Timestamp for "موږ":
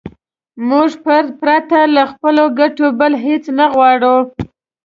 0.69-0.89